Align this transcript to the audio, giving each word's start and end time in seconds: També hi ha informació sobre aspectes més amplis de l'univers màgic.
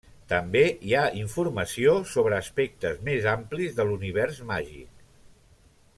També 0.29 0.61
hi 0.91 0.95
ha 0.99 1.03
informació 1.19 1.93
sobre 2.13 2.39
aspectes 2.45 3.05
més 3.11 3.29
amplis 3.35 3.79
de 3.81 3.87
l'univers 3.91 4.41
màgic. 4.53 5.09